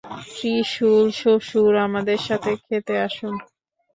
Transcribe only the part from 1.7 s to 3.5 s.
আমাদের সাথে খেতে আসুন।